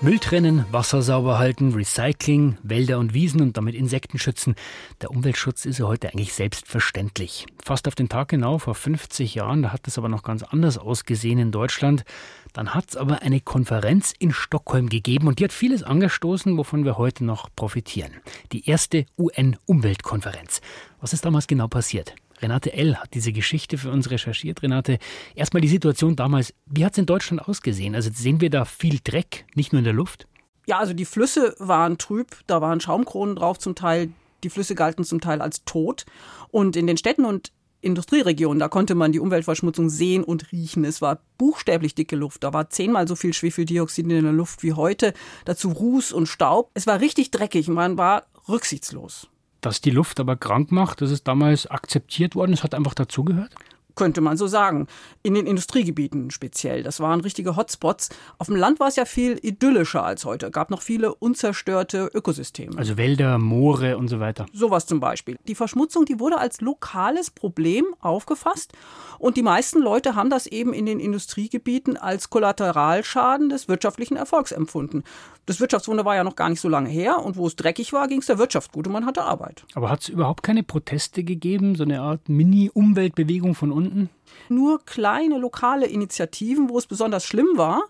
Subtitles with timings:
[0.00, 4.56] Müll trennen, Wasser sauber halten, Recycling, Wälder und Wiesen und damit Insekten schützen.
[5.00, 7.46] Der Umweltschutz ist ja heute eigentlich selbstverständlich.
[7.64, 10.78] Fast auf den Tag genau, vor 50 Jahren, da hat es aber noch ganz anders
[10.78, 12.04] ausgesehen in Deutschland.
[12.52, 16.84] Dann hat es aber eine Konferenz in Stockholm gegeben und die hat vieles angestoßen, wovon
[16.84, 18.12] wir heute noch profitieren.
[18.52, 20.60] Die erste UN-Umweltkonferenz.
[21.00, 22.14] Was ist damals genau passiert?
[22.44, 22.96] Renate L.
[22.96, 24.62] hat diese Geschichte für uns recherchiert.
[24.62, 24.98] Renate,
[25.34, 26.52] erstmal die Situation damals.
[26.66, 27.94] Wie hat es in Deutschland ausgesehen?
[27.94, 30.26] Also sehen wir da viel Dreck, nicht nur in der Luft?
[30.66, 34.10] Ja, also die Flüsse waren trüb, da waren Schaumkronen drauf zum Teil.
[34.42, 36.04] Die Flüsse galten zum Teil als tot.
[36.50, 40.84] Und in den Städten und Industrieregionen, da konnte man die Umweltverschmutzung sehen und riechen.
[40.84, 42.44] Es war buchstäblich dicke Luft.
[42.44, 45.14] Da war zehnmal so viel Schwefeldioxid in der Luft wie heute.
[45.46, 46.70] Dazu Ruß und Staub.
[46.74, 47.68] Es war richtig dreckig.
[47.68, 49.28] Man war rücksichtslos
[49.64, 53.54] dass die Luft aber krank macht, das ist damals akzeptiert worden, es hat einfach dazugehört?
[53.94, 54.86] Könnte man so sagen.
[55.22, 56.82] In den Industriegebieten speziell.
[56.82, 58.10] Das waren richtige Hotspots.
[58.38, 60.50] Auf dem Land war es ja viel idyllischer als heute.
[60.50, 62.76] Gab noch viele unzerstörte Ökosysteme.
[62.76, 64.46] Also Wälder, Moore und so weiter.
[64.52, 65.36] Sowas zum Beispiel.
[65.46, 68.72] Die Verschmutzung, die wurde als lokales Problem aufgefasst.
[69.18, 74.52] Und die meisten Leute haben das eben in den Industriegebieten als Kollateralschaden des wirtschaftlichen Erfolgs
[74.52, 75.04] empfunden.
[75.46, 77.22] Das Wirtschaftswunder war ja noch gar nicht so lange her.
[77.22, 79.64] Und wo es dreckig war, ging es der Wirtschaft gut und man hatte Arbeit.
[79.74, 81.74] Aber hat es überhaupt keine Proteste gegeben?
[81.74, 83.83] So eine Art Mini-Umweltbewegung von uns?
[83.84, 84.10] Gefunden?
[84.48, 87.84] Nur kleine lokale Initiativen, wo es besonders schlimm war.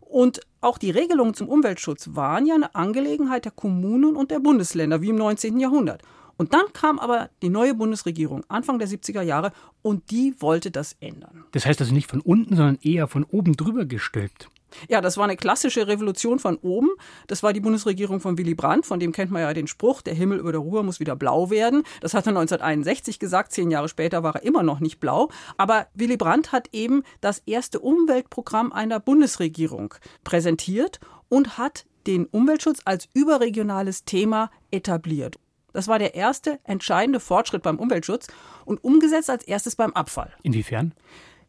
[0.00, 5.00] Und auch die Regelungen zum Umweltschutz waren ja eine Angelegenheit der Kommunen und der Bundesländer,
[5.00, 5.58] wie im 19.
[5.58, 6.02] Jahrhundert.
[6.36, 10.96] Und dann kam aber die neue Bundesregierung Anfang der 70er Jahre und die wollte das
[11.00, 11.44] ändern.
[11.52, 14.48] Das heißt also nicht von unten, sondern eher von oben drüber gestülpt.
[14.88, 16.90] Ja, das war eine klassische Revolution von oben.
[17.26, 20.14] Das war die Bundesregierung von Willy Brandt, von dem kennt man ja den Spruch, der
[20.14, 21.82] Himmel über der Ruhr muss wieder blau werden.
[22.00, 25.28] Das hat er 1961 gesagt, zehn Jahre später war er immer noch nicht blau.
[25.56, 32.80] Aber Willy Brandt hat eben das erste Umweltprogramm einer Bundesregierung präsentiert und hat den Umweltschutz
[32.84, 35.38] als überregionales Thema etabliert.
[35.72, 38.26] Das war der erste entscheidende Fortschritt beim Umweltschutz
[38.64, 40.32] und umgesetzt als erstes beim Abfall.
[40.42, 40.92] Inwiefern?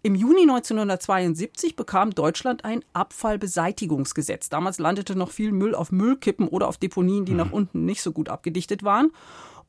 [0.05, 4.49] Im Juni 1972 bekam Deutschland ein Abfallbeseitigungsgesetz.
[4.49, 7.37] Damals landete noch viel Müll auf Müllkippen oder auf Deponien, die mhm.
[7.37, 9.13] nach unten nicht so gut abgedichtet waren.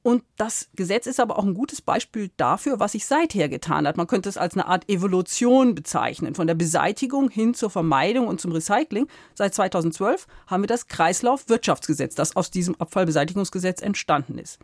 [0.03, 3.97] Und das Gesetz ist aber auch ein gutes Beispiel dafür, was sich seither getan hat.
[3.97, 8.41] Man könnte es als eine Art Evolution bezeichnen, von der Beseitigung hin zur Vermeidung und
[8.41, 9.07] zum Recycling.
[9.35, 14.59] Seit 2012 haben wir das Kreislaufwirtschaftsgesetz, das aus diesem Abfallbeseitigungsgesetz entstanden ist.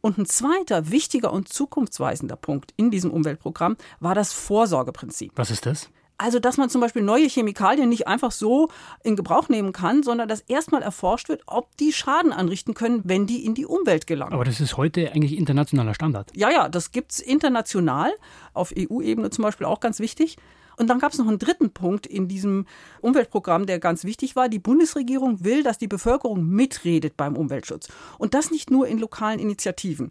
[0.00, 5.32] Und ein zweiter wichtiger und zukunftsweisender Punkt in diesem Umweltprogramm war das Vorsorgeprinzip.
[5.36, 5.90] Was ist das?
[6.20, 8.68] Also, dass man zum Beispiel neue Chemikalien nicht einfach so
[9.02, 13.26] in Gebrauch nehmen kann, sondern dass erstmal erforscht wird, ob die Schaden anrichten können, wenn
[13.26, 14.34] die in die Umwelt gelangen.
[14.34, 16.30] Aber das ist heute eigentlich internationaler Standard.
[16.36, 18.12] Ja, ja, das gibt es international,
[18.52, 20.36] auf EU-Ebene zum Beispiel auch ganz wichtig.
[20.80, 22.64] Und dann gab es noch einen dritten Punkt in diesem
[23.02, 24.48] Umweltprogramm, der ganz wichtig war.
[24.48, 27.88] Die Bundesregierung will, dass die Bevölkerung mitredet beim Umweltschutz.
[28.16, 30.10] Und das nicht nur in lokalen Initiativen.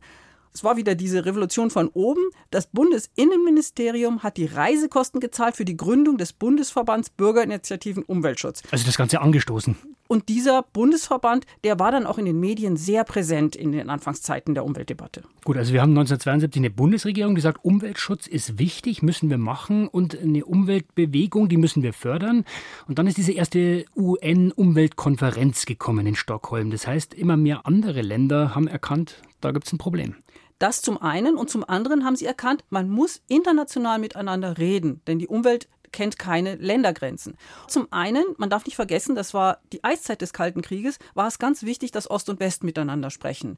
[0.53, 2.22] Es war wieder diese Revolution von oben.
[2.52, 8.62] Das Bundesinnenministerium hat die Reisekosten gezahlt für die Gründung des Bundesverbands Bürgerinitiativen Umweltschutz.
[8.69, 9.75] Also das Ganze angestoßen.
[10.12, 14.56] Und dieser Bundesverband, der war dann auch in den Medien sehr präsent in den Anfangszeiten
[14.56, 15.22] der Umweltdebatte.
[15.46, 19.88] Gut, also wir haben 1972 eine Bundesregierung, die sagt, Umweltschutz ist wichtig, müssen wir machen
[19.88, 22.44] und eine Umweltbewegung, die müssen wir fördern.
[22.88, 26.72] Und dann ist diese erste UN-Umweltkonferenz gekommen in Stockholm.
[26.72, 30.16] Das heißt, immer mehr andere Länder haben erkannt, da gibt es ein Problem.
[30.58, 35.19] Das zum einen und zum anderen haben sie erkannt, man muss international miteinander reden, denn
[35.19, 37.38] die Umwelt kennt keine Ländergrenzen.
[37.68, 41.40] Zum einen, man darf nicht vergessen, das war die Eiszeit des Kalten Krieges, war es
[41.40, 43.58] ganz wichtig, dass Ost und West miteinander sprechen.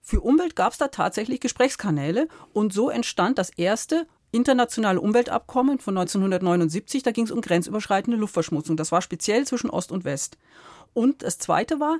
[0.00, 5.96] Für Umwelt gab es da tatsächlich Gesprächskanäle und so entstand das erste internationale Umweltabkommen von
[5.96, 7.02] 1979.
[7.02, 8.76] Da ging es um grenzüberschreitende Luftverschmutzung.
[8.76, 10.38] Das war speziell zwischen Ost und West.
[10.94, 11.98] Und das zweite war,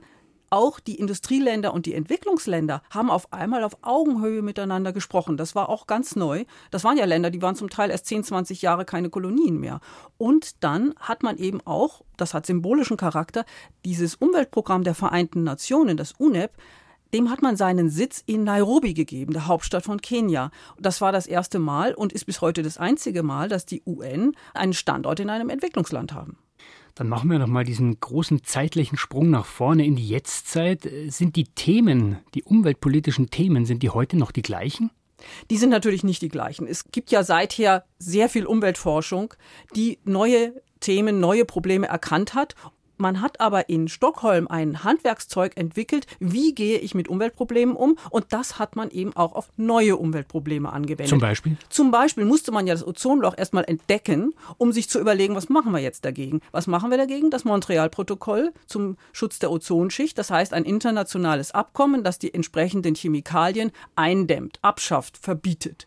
[0.53, 5.39] auch die Industrieländer und die Entwicklungsländer haben auf einmal auf Augenhöhe miteinander gesprochen.
[5.39, 6.45] Das war auch ganz neu.
[6.71, 9.81] Das waren ja Länder, die waren zum Teil erst 10, 20 Jahre keine Kolonien mehr.
[10.19, 13.47] Und dann hat man eben auch, das hat symbolischen Charakter,
[13.87, 16.53] dieses Umweltprogramm der Vereinten Nationen, das UNEP,
[17.15, 20.51] dem hat man seinen Sitz in Nairobi gegeben, der Hauptstadt von Kenia.
[20.79, 24.35] Das war das erste Mal und ist bis heute das einzige Mal, dass die UN
[24.55, 26.39] einen Standort in einem Entwicklungsland haben.
[26.95, 30.89] Dann machen wir noch mal diesen großen zeitlichen Sprung nach vorne in die Jetztzeit.
[31.09, 34.91] Sind die Themen, die umweltpolitischen Themen, sind die heute noch die gleichen?
[35.51, 36.67] Die sind natürlich nicht die gleichen.
[36.67, 39.35] Es gibt ja seither sehr viel Umweltforschung,
[39.75, 42.57] die neue Themen, neue Probleme erkannt hat
[43.03, 48.27] Man hat aber in Stockholm ein Handwerkszeug entwickelt, wie gehe ich mit Umweltproblemen um und
[48.29, 51.09] das hat man eben auch auf neue Umweltprobleme angewendet.
[51.09, 51.57] Zum Beispiel?
[51.69, 55.73] Zum Beispiel musste man ja das Ozonloch erstmal entdecken, um sich zu überlegen, was machen
[55.73, 56.43] wir jetzt dagegen?
[56.53, 57.31] Was machen wir dagegen?
[57.31, 63.73] Das Montreal-Protokoll zum Schutz der Ozonschicht, das heißt ein internationales Abkommen, das die entsprechenden Chemikalien
[63.97, 65.87] eindämmt, abschafft, verbietet.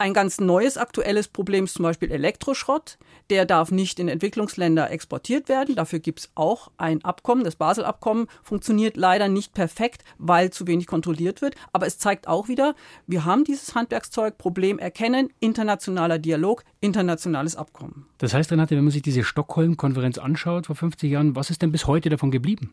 [0.00, 2.98] Ein ganz neues aktuelles Problem ist zum Beispiel Elektroschrott.
[3.30, 5.74] Der darf nicht in Entwicklungsländer exportiert werden.
[5.74, 7.42] Dafür gibt es auch ein Abkommen.
[7.42, 11.56] Das Basel-Abkommen funktioniert leider nicht perfekt, weil zu wenig kontrolliert wird.
[11.72, 12.76] Aber es zeigt auch wieder,
[13.08, 18.06] wir haben dieses Handwerkszeug, Problem erkennen, internationaler Dialog, internationales Abkommen.
[18.18, 21.72] Das heißt, Renate, wenn man sich diese Stockholm-Konferenz anschaut vor 50 Jahren, was ist denn
[21.72, 22.72] bis heute davon geblieben?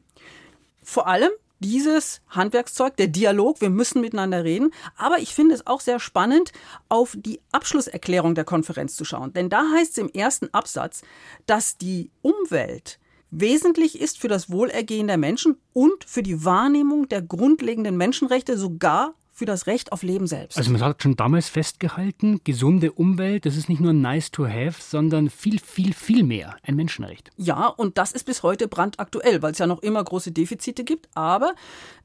[0.83, 4.71] Vor allem dieses Handwerkszeug, der Dialog, wir müssen miteinander reden.
[4.97, 6.51] Aber ich finde es auch sehr spannend,
[6.89, 9.33] auf die Abschlusserklärung der Konferenz zu schauen.
[9.33, 11.01] Denn da heißt es im ersten Absatz,
[11.45, 12.99] dass die Umwelt
[13.31, 19.13] wesentlich ist für das Wohlergehen der Menschen und für die Wahrnehmung der grundlegenden Menschenrechte, sogar
[19.35, 20.57] für das Recht auf Leben selbst.
[20.57, 24.81] Also man hat schon damals festgehalten, gesunde Umwelt, das ist nicht nur nice to have,
[24.81, 27.31] sondern viel, viel, viel mehr ein Menschenrecht.
[27.35, 31.09] Ja, und das ist bis heute brandaktuell, weil es ja noch immer große Defizite gibt.
[31.15, 31.53] Aber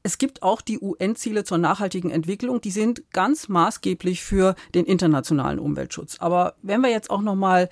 [0.03, 5.57] es gibt auch die UN-Ziele zur nachhaltigen Entwicklung, die sind ganz maßgeblich für den internationalen
[5.57, 6.17] Umweltschutz.
[6.19, 7.69] Aber wenn wir jetzt auch noch mal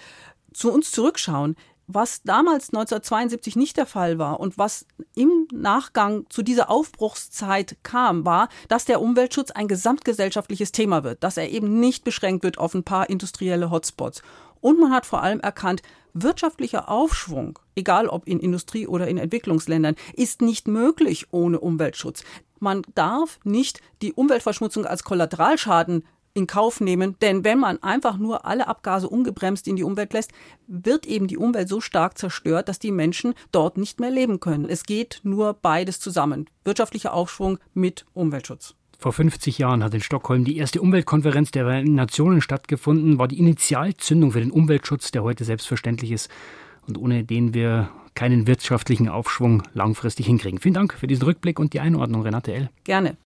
[0.54, 1.58] zu uns zurückschauen,
[1.92, 8.26] was damals 1972 nicht der Fall war und was im Nachgang zu dieser Aufbruchszeit kam,
[8.26, 12.76] war, dass der Umweltschutz ein gesamtgesellschaftliches Thema wird, dass er eben nicht beschränkt wird auf
[12.76, 14.22] ein paar industrielle Hotspots.
[14.62, 15.82] Und man hat vor allem erkannt,
[16.14, 22.24] wirtschaftlicher Aufschwung, egal ob in Industrie- oder in Entwicklungsländern, ist nicht möglich ohne Umweltschutz.
[22.60, 26.04] Man darf nicht die Umweltverschmutzung als Kollateralschaden
[26.34, 27.16] in Kauf nehmen.
[27.22, 30.32] Denn wenn man einfach nur alle Abgase ungebremst in die Umwelt lässt,
[30.68, 34.70] wird eben die Umwelt so stark zerstört, dass die Menschen dort nicht mehr leben können.
[34.70, 36.50] Es geht nur beides zusammen.
[36.64, 38.76] Wirtschaftlicher Aufschwung mit Umweltschutz.
[39.02, 43.40] Vor 50 Jahren hat in Stockholm die erste Umweltkonferenz der Vereinten Nationen stattgefunden, war die
[43.40, 46.30] Initialzündung für den Umweltschutz, der heute selbstverständlich ist
[46.86, 50.60] und ohne den wir keinen wirtschaftlichen Aufschwung langfristig hinkriegen.
[50.60, 52.70] Vielen Dank für diesen Rückblick und die Einordnung, Renate L.
[52.84, 53.16] Gerne.